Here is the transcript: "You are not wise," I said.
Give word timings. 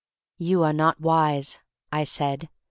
"You 0.39 0.63
are 0.63 0.73
not 0.73 0.99
wise," 0.99 1.59
I 1.91 2.05
said. 2.05 2.49